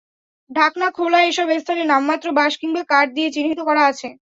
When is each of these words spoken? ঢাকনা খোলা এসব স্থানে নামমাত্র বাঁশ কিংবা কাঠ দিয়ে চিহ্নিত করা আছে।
ঢাকনা 0.49 0.87
খোলা 0.91 1.19
এসব 1.23 1.47
স্থানে 1.57 1.83
নামমাত্র 1.85 2.27
বাঁশ 2.33 2.53
কিংবা 2.57 2.81
কাঠ 2.89 3.07
দিয়ে 3.13 3.29
চিহ্নিত 3.31 3.59
করা 3.67 3.83
আছে। 3.91 4.07